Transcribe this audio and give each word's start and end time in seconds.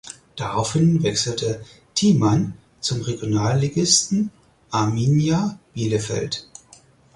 Daraufhin 0.35 1.03
wechselte 1.03 1.63
Thiemann 1.93 2.55
zum 2.79 3.01
Regionalligisten 3.01 4.31
Arminia 4.71 5.59
Bielefeld. 5.75 6.49